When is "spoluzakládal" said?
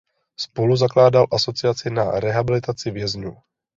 0.39-1.27